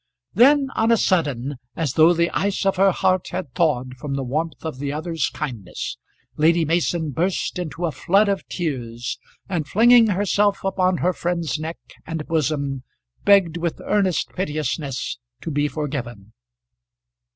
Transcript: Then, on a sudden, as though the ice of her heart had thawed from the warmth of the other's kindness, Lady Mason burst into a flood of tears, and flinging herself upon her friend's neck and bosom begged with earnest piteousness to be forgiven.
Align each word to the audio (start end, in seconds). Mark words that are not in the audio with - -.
Then, 0.33 0.69
on 0.75 0.91
a 0.91 0.97
sudden, 0.97 1.57
as 1.75 1.93
though 1.93 2.11
the 2.11 2.31
ice 2.31 2.65
of 2.65 2.77
her 2.77 2.89
heart 2.91 3.27
had 3.27 3.53
thawed 3.53 3.97
from 3.97 4.15
the 4.15 4.23
warmth 4.23 4.65
of 4.65 4.79
the 4.79 4.91
other's 4.91 5.29
kindness, 5.29 5.99
Lady 6.37 6.65
Mason 6.65 7.11
burst 7.11 7.59
into 7.59 7.85
a 7.85 7.91
flood 7.91 8.27
of 8.27 8.43
tears, 8.47 9.19
and 9.47 9.67
flinging 9.67 10.07
herself 10.07 10.63
upon 10.63 10.97
her 11.05 11.13
friend's 11.13 11.59
neck 11.59 11.77
and 12.07 12.25
bosom 12.25 12.81
begged 13.25 13.57
with 13.57 13.79
earnest 13.85 14.29
piteousness 14.33 15.19
to 15.41 15.51
be 15.51 15.67
forgiven. 15.67 16.33